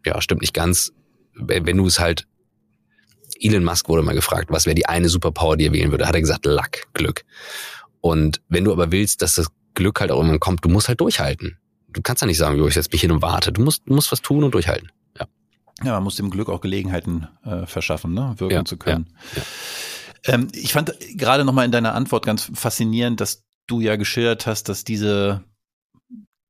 ja, 0.05 0.21
stimmt 0.21 0.41
nicht 0.41 0.53
ganz. 0.53 0.91
Wenn 1.33 1.77
du 1.77 1.85
es 1.85 1.99
halt 1.99 2.27
Elon 3.39 3.63
Musk 3.63 3.89
wurde 3.89 4.03
mal 4.03 4.15
gefragt, 4.15 4.49
was 4.49 4.65
wäre 4.65 4.75
die 4.75 4.87
eine 4.87 5.09
Superpower, 5.09 5.57
die 5.57 5.65
er 5.65 5.73
wählen 5.73 5.91
würde, 5.91 6.07
hat 6.07 6.15
er 6.15 6.21
gesagt, 6.21 6.45
Luck, 6.45 6.87
Glück. 6.93 7.23
Und 8.01 8.41
wenn 8.49 8.63
du 8.63 8.71
aber 8.71 8.91
willst, 8.91 9.21
dass 9.21 9.35
das 9.35 9.47
Glück 9.73 9.99
halt 9.99 10.11
auch 10.11 10.17
irgendwann 10.17 10.39
kommt, 10.39 10.65
du 10.65 10.69
musst 10.69 10.87
halt 10.87 11.01
durchhalten. 11.01 11.57
Du 11.89 12.01
kannst 12.01 12.21
ja 12.21 12.27
nicht 12.27 12.37
sagen, 12.37 12.63
ich 12.65 12.73
setze 12.73 12.89
mich 12.91 13.01
hin 13.01 13.11
und 13.11 13.21
warte. 13.21 13.51
Du 13.51 13.61
musst, 13.61 13.83
du 13.85 13.93
musst 13.93 14.11
was 14.11 14.21
tun 14.21 14.43
und 14.43 14.53
durchhalten. 14.53 14.91
Ja. 15.19 15.27
Ja, 15.83 15.93
man 15.93 16.03
muss 16.03 16.15
dem 16.15 16.29
Glück 16.29 16.49
auch 16.49 16.61
Gelegenheiten 16.61 17.27
äh, 17.43 17.65
verschaffen, 17.65 18.13
ne? 18.13 18.35
wirken 18.37 18.53
ja, 18.53 18.65
zu 18.65 18.77
können. 18.77 19.07
Ja, 19.35 19.41
ja. 19.41 20.33
Ähm, 20.33 20.47
ich 20.53 20.73
fand 20.73 20.93
gerade 21.15 21.45
nochmal 21.45 21.65
in 21.65 21.71
deiner 21.71 21.93
Antwort 21.93 22.25
ganz 22.25 22.51
faszinierend, 22.53 23.21
dass 23.21 23.43
du 23.67 23.81
ja 23.81 23.95
geschildert 23.95 24.47
hast, 24.47 24.69
dass 24.69 24.83
diese 24.83 25.43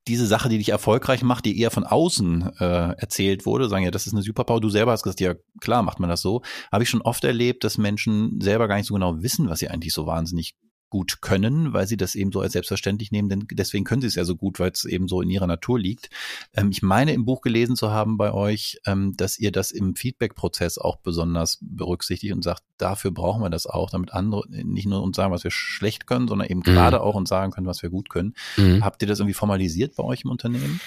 diese 0.08 0.26
Sache, 0.26 0.50
die 0.50 0.58
dich 0.58 0.70
erfolgreich 0.70 1.24
macht, 1.24 1.46
die 1.46 1.60
eher 1.60 1.72
von 1.72 1.84
außen 1.84 2.58
äh, 2.60 2.66
erzählt 2.98 3.46
wurde, 3.46 3.70
sagen 3.70 3.84
ja, 3.84 3.92
das 3.92 4.08
ist 4.08 4.14
eine 4.14 4.22
Superpower. 4.22 4.62
Du 4.62 4.70
selber 4.70 4.92
hast 4.92 5.04
gesagt, 5.04 5.20
ja 5.20 5.36
klar, 5.60 5.84
macht 5.84 6.00
man 6.00 6.10
das 6.10 6.22
so. 6.22 6.42
Habe 6.72 6.84
ich 6.84 6.90
schon 6.90 7.02
oft 7.02 7.24
erlebt, 7.24 7.64
dass 7.64 7.78
Menschen 7.78 8.40
selber 8.42 8.68
gar 8.68 8.78
nicht 8.78 8.88
so 8.88 8.94
genau 8.94 9.22
wissen, 9.22 9.50
was 9.50 9.60
sie 9.60 9.70
eigentlich 9.70 9.94
so 9.94 10.06
wahnsinnig 10.06 10.56
gut 10.90 11.22
können, 11.22 11.74
weil 11.74 11.88
sie 11.88 11.98
das 11.98 12.16
eben 12.16 12.32
so 12.32 12.40
als 12.40 12.54
selbstverständlich 12.54 13.12
nehmen, 13.12 13.30
denn 13.30 13.48
deswegen 13.52 13.84
können 13.84 14.02
sie 14.02 14.08
es 14.08 14.16
ja 14.16 14.24
so 14.24 14.36
gut, 14.36 14.60
weil 14.60 14.72
es 14.72 14.86
eben 14.86 15.08
so 15.08 15.22
in 15.22 15.30
ihrer 15.30 15.48
Natur 15.48 15.80
liegt. 15.80 16.10
Ähm, 16.54 16.70
ich 16.72 16.82
meine 16.82 17.14
im 17.14 17.26
Buch 17.26 17.42
gelesen 17.42 17.76
zu 17.76 17.92
haben 17.92 18.18
bei 18.18 18.32
euch, 18.32 18.80
ähm, 18.86 19.14
dass 19.18 19.38
ihr 19.38 19.52
das 19.52 19.72
im 19.72 19.96
Feedback-Prozess 19.96 20.78
auch 20.78 20.98
besonders 20.98 21.60
berücksichtigt 21.62 22.34
und 22.34 22.44
sagt, 22.44 22.64
dafür 22.78 23.12
brauchen 23.12 23.42
wir 23.42 23.50
das 23.50 23.66
auch, 23.66 23.90
damit 23.90 24.14
andere 24.14 24.44
nicht 24.50 24.88
nur 24.88 25.04
uns 25.04 25.18
sagen, 25.18 25.34
was 25.34 25.44
wir 25.44 25.52
schlecht 25.52 26.08
können, 26.08 26.28
sondern 26.28 26.48
eben 26.48 26.60
mhm. 26.60 26.64
gerade 26.64 27.02
auch 27.02 27.16
uns 27.16 27.30
sagen 27.30 27.52
können, 27.52 27.68
was 27.68 27.82
wir 27.82 27.90
gut 27.90 28.10
können. 28.10 28.34
Mhm. 28.56 28.84
Habt 28.84 29.02
ihr 29.02 29.08
das 29.08 29.20
irgendwie 29.20 29.34
formalisiert 29.34 29.96
bei 29.96 30.04
euch 30.04 30.24
im 30.24 30.32
Unternehmen? 30.32 30.80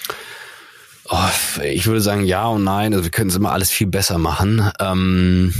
Oh, 1.09 1.61
ich 1.63 1.87
würde 1.87 2.01
sagen 2.01 2.23
ja 2.23 2.47
und 2.47 2.63
nein. 2.63 2.93
Also 2.93 3.03
wir 3.03 3.11
können 3.11 3.29
es 3.29 3.35
immer 3.35 3.51
alles 3.51 3.69
viel 3.69 3.87
besser 3.87 4.17
machen. 4.17 4.71
Ähm, 4.79 5.53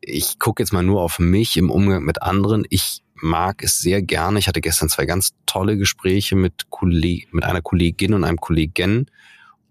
ich 0.00 0.38
gucke 0.38 0.62
jetzt 0.62 0.72
mal 0.72 0.82
nur 0.82 1.02
auf 1.02 1.18
mich 1.18 1.56
im 1.56 1.70
Umgang 1.70 2.02
mit 2.02 2.22
anderen. 2.22 2.64
Ich 2.68 3.02
mag 3.22 3.62
es 3.62 3.78
sehr 3.78 4.02
gerne. 4.02 4.38
Ich 4.38 4.48
hatte 4.48 4.60
gestern 4.60 4.88
zwei 4.88 5.06
ganz 5.06 5.32
tolle 5.46 5.76
Gespräche 5.76 6.36
mit, 6.36 6.70
Kolleg 6.70 7.32
mit 7.32 7.44
einer 7.44 7.62
Kollegin 7.62 8.14
und 8.14 8.24
einem 8.24 8.38
Kollegen. 8.38 9.10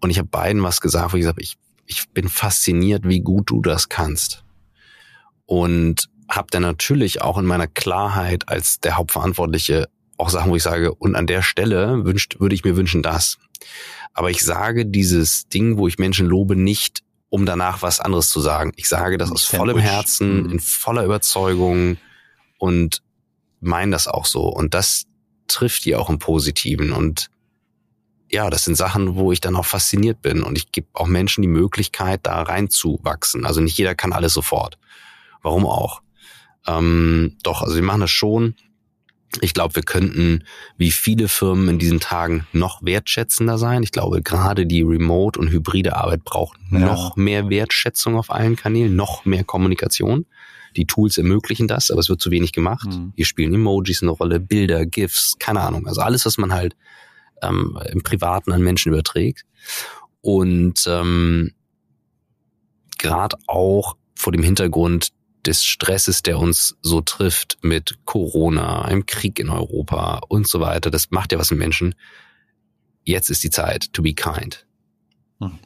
Und 0.00 0.10
ich 0.10 0.18
habe 0.18 0.28
beiden 0.28 0.62
was 0.62 0.80
gesagt, 0.80 1.12
wo 1.12 1.16
ich 1.16 1.22
gesagt 1.22 1.36
habe, 1.36 1.42
ich, 1.42 1.56
ich 1.86 2.08
bin 2.10 2.28
fasziniert, 2.28 3.06
wie 3.06 3.20
gut 3.20 3.50
du 3.50 3.60
das 3.60 3.88
kannst. 3.88 4.44
Und 5.46 6.08
habe 6.28 6.48
dann 6.50 6.62
natürlich 6.62 7.20
auch 7.20 7.36
in 7.38 7.44
meiner 7.44 7.66
Klarheit 7.66 8.48
als 8.48 8.80
der 8.80 8.96
Hauptverantwortliche 8.96 9.88
auch 10.16 10.30
Sachen, 10.30 10.50
wo 10.50 10.56
ich 10.56 10.62
sage, 10.62 10.94
und 10.94 11.16
an 11.16 11.26
der 11.26 11.42
Stelle 11.42 12.04
wünscht, 12.04 12.38
würde 12.38 12.54
ich 12.54 12.64
mir 12.64 12.76
wünschen 12.76 13.02
das. 13.02 13.38
Aber 14.14 14.30
ich 14.30 14.44
sage 14.44 14.86
dieses 14.86 15.48
Ding, 15.48 15.78
wo 15.78 15.88
ich 15.88 15.98
Menschen 15.98 16.26
lobe, 16.26 16.56
nicht, 16.56 17.02
um 17.28 17.44
danach 17.46 17.82
was 17.82 18.00
anderes 18.00 18.28
zu 18.28 18.40
sagen. 18.40 18.72
Ich 18.76 18.88
sage 18.88 19.18
das 19.18 19.32
aus 19.32 19.44
vollem 19.44 19.78
Herzen, 19.78 20.50
in 20.50 20.60
voller 20.60 21.04
Überzeugung 21.04 21.96
und 22.58 23.02
meinen 23.62 23.92
das 23.92 24.08
auch 24.08 24.26
so. 24.26 24.42
Und 24.42 24.74
das 24.74 25.04
trifft 25.48 25.84
die 25.84 25.96
auch 25.96 26.10
im 26.10 26.18
Positiven. 26.18 26.92
Und 26.92 27.30
ja, 28.30 28.48
das 28.50 28.64
sind 28.64 28.76
Sachen, 28.76 29.16
wo 29.16 29.32
ich 29.32 29.40
dann 29.40 29.56
auch 29.56 29.66
fasziniert 29.66 30.22
bin. 30.22 30.42
Und 30.42 30.56
ich 30.56 30.72
gebe 30.72 30.88
auch 30.94 31.06
Menschen 31.06 31.42
die 31.42 31.48
Möglichkeit, 31.48 32.20
da 32.24 32.42
reinzuwachsen. 32.42 33.44
Also 33.44 33.60
nicht 33.60 33.78
jeder 33.78 33.94
kann 33.94 34.12
alles 34.12 34.34
sofort. 34.34 34.78
Warum 35.42 35.66
auch? 35.66 36.02
Ähm, 36.66 37.36
doch, 37.42 37.62
also 37.62 37.74
wir 37.74 37.82
machen 37.82 38.00
das 38.00 38.10
schon. 38.10 38.54
Ich 39.40 39.54
glaube, 39.54 39.76
wir 39.76 39.82
könnten, 39.82 40.44
wie 40.76 40.90
viele 40.90 41.28
Firmen 41.28 41.68
in 41.68 41.78
diesen 41.78 42.00
Tagen, 42.00 42.46
noch 42.52 42.82
wertschätzender 42.82 43.58
sein. 43.58 43.82
Ich 43.82 43.92
glaube, 43.92 44.22
gerade 44.22 44.66
die 44.66 44.82
Remote- 44.82 45.38
und 45.38 45.50
hybride 45.50 45.96
Arbeit 45.96 46.24
braucht 46.24 46.58
ja. 46.70 46.80
noch 46.80 47.16
mehr 47.16 47.48
Wertschätzung 47.48 48.16
auf 48.16 48.30
allen 48.30 48.56
Kanälen, 48.56 48.94
noch 48.94 49.24
mehr 49.24 49.44
Kommunikation. 49.44 50.26
Die 50.76 50.86
Tools 50.86 51.18
ermöglichen 51.18 51.68
das, 51.68 51.90
aber 51.90 52.00
es 52.00 52.08
wird 52.08 52.20
zu 52.20 52.30
wenig 52.30 52.52
gemacht. 52.52 52.88
Mhm. 52.88 53.12
Hier 53.14 53.26
spielen 53.26 53.54
Emojis 53.54 54.02
eine 54.02 54.12
Rolle, 54.12 54.40
Bilder, 54.40 54.86
GIFs, 54.86 55.36
keine 55.38 55.60
Ahnung. 55.60 55.86
Also 55.86 56.00
alles, 56.00 56.24
was 56.24 56.38
man 56.38 56.52
halt 56.52 56.76
ähm, 57.42 57.78
im 57.90 58.02
Privaten 58.02 58.52
an 58.52 58.62
Menschen 58.62 58.92
überträgt. 58.92 59.44
Und 60.20 60.84
ähm, 60.86 61.52
gerade 62.98 63.36
auch 63.46 63.96
vor 64.14 64.32
dem 64.32 64.42
Hintergrund 64.42 65.08
des 65.46 65.64
Stresses, 65.64 66.22
der 66.22 66.38
uns 66.38 66.76
so 66.82 67.00
trifft 67.00 67.58
mit 67.62 67.98
Corona, 68.04 68.82
einem 68.82 69.06
Krieg 69.06 69.38
in 69.38 69.50
Europa 69.50 70.20
und 70.28 70.48
so 70.48 70.60
weiter, 70.60 70.90
das 70.90 71.10
macht 71.10 71.32
ja 71.32 71.38
was 71.38 71.50
mit 71.50 71.58
Menschen. 71.58 71.94
Jetzt 73.04 73.30
ist 73.30 73.42
die 73.42 73.50
Zeit 73.50 73.92
to 73.92 74.02
be 74.02 74.14
kind. 74.14 74.66
Hm. 75.40 75.58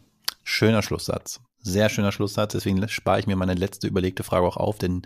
Schöner 0.42 0.82
Schlusssatz. 0.82 1.40
Sehr 1.66 1.88
schöner 1.88 2.12
Schlusssatz, 2.12 2.52
deswegen 2.52 2.86
spare 2.88 3.18
ich 3.18 3.26
mir 3.26 3.34
meine 3.34 3.54
letzte 3.54 3.88
überlegte 3.88 4.22
Frage 4.22 4.46
auch 4.46 4.56
auf, 4.56 4.78
denn 4.78 5.02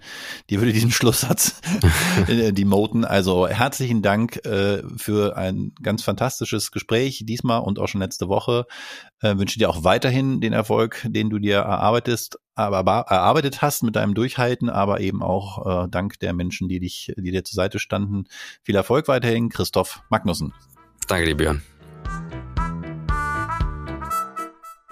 die 0.50 0.58
würde 0.58 0.74
diesen 0.74 0.90
Schlusssatz 0.92 1.62
äh, 2.28 2.52
demoten. 2.52 3.06
Also 3.06 3.48
herzlichen 3.48 4.02
Dank 4.02 4.44
äh, 4.44 4.82
für 4.98 5.38
ein 5.38 5.72
ganz 5.82 6.02
fantastisches 6.02 6.70
Gespräch 6.70 7.22
diesmal 7.24 7.60
und 7.62 7.78
auch 7.78 7.88
schon 7.88 8.02
letzte 8.02 8.28
Woche. 8.28 8.66
Äh, 9.22 9.38
wünsche 9.38 9.58
dir 9.58 9.70
auch 9.70 9.84
weiterhin 9.84 10.42
den 10.42 10.52
Erfolg, 10.52 11.06
den 11.08 11.30
du 11.30 11.38
dir 11.38 11.60
erarbeitest, 11.60 12.38
aber 12.61 13.07
erarbeitet 13.09 13.62
hast 13.62 13.83
mit 13.83 13.97
deinem 13.97 14.14
Durchhalten, 14.14 14.69
aber 14.69 15.00
eben 15.00 15.23
auch 15.23 15.85
äh, 15.85 15.88
dank 15.88 16.19
der 16.21 16.33
Menschen, 16.33 16.69
die 16.69 16.81
dich, 16.81 17.12
die 17.17 17.31
dir 17.31 17.45
zur 17.45 17.57
Seite 17.57 17.79
standen. 17.79 18.25
Viel 18.62 18.76
Erfolg 18.76 19.09
weiterhin, 19.09 19.49
Christoph 19.49 20.02
Magnussen. 20.09 20.52
Danke 21.09 21.26
dir, 21.26 21.37
Björn. 21.37 21.62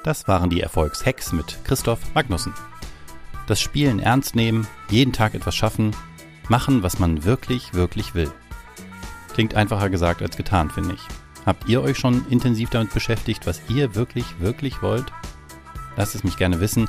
Das 0.05 0.27
waren 0.27 0.49
die 0.49 0.61
Erfolgshacks 0.61 1.33
mit 1.33 1.59
Christoph 1.65 2.01
Magnussen. 2.15 2.55
Das 3.47 3.61
Spielen 3.61 3.99
ernst 3.99 4.35
nehmen, 4.37 4.67
jeden 4.91 5.13
Tag 5.13 5.35
etwas 5.35 5.55
schaffen, 5.55 5.95
machen, 6.49 6.83
was 6.83 6.99
man 6.99 7.25
wirklich, 7.25 7.75
wirklich 7.75 8.15
will. 8.15 8.31
Klingt 9.35 9.55
einfacher 9.55 9.91
gesagt 9.91 10.23
als 10.23 10.37
getan, 10.37 10.71
finde 10.71 10.95
ich. 10.95 11.01
Habt 11.47 11.69
ihr 11.69 11.83
euch 11.83 11.97
schon 11.97 12.27
intensiv 12.29 12.71
damit 12.71 12.93
beschäftigt, 12.93 13.47
was 13.47 13.61
ihr 13.69 13.95
wirklich, 13.95 14.41
wirklich 14.41 14.83
wollt? 14.83 15.13
Lasst 15.97 16.15
es 16.15 16.25
mich 16.25 16.37
gerne 16.37 16.61
wissen, 16.61 16.89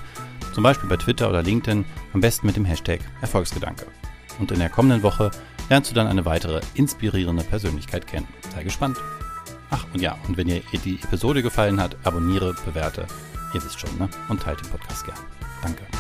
zum 0.60 0.64
Beispiel 0.66 0.90
bei 0.90 0.98
Twitter 0.98 1.30
oder 1.30 1.42
LinkedIn, 1.42 1.86
am 2.12 2.20
besten 2.20 2.46
mit 2.46 2.58
dem 2.58 2.66
Hashtag 2.66 3.00
Erfolgsgedanke. 3.22 3.86
Und 4.40 4.52
in 4.52 4.60
der 4.60 4.68
kommenden 4.68 5.04
Woche 5.04 5.32
lernst 5.70 5.90
du 5.90 5.96
dann 5.96 6.06
eine 6.06 6.26
weitere 6.26 6.60
inspirierende 6.74 7.46
Persönlichkeit 7.46 8.06
kennen. 8.06 8.28
Sei 8.54 8.64
gespannt. 8.64 8.98
Ach, 9.70 9.86
und 9.94 10.02
ja, 10.02 10.18
und 10.28 10.36
wenn 10.36 10.48
dir 10.48 10.62
die 10.84 11.00
Episode 11.02 11.44
gefallen 11.44 11.80
hat, 11.80 11.96
abonniere, 12.04 12.54
bewerte. 12.66 13.08
Ihr 13.54 13.64
wisst 13.64 13.80
schon, 13.80 13.98
ne? 13.98 14.10
Und 14.28 14.42
teilt 14.42 14.60
den 14.60 14.70
Podcast 14.70 15.06
gern. 15.06 15.18
Danke. 15.64 15.99